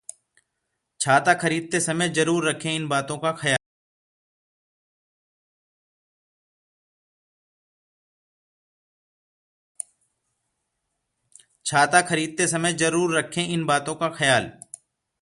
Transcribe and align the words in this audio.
छाता 1.01 1.33
खरीदते 1.41 1.79
समय 1.79 2.09
जरूर 2.17 2.47
रखें 2.49 2.69
इन 2.73 2.87
बातों 2.87 3.17
का 3.17 3.31
ख्याल 14.09 14.49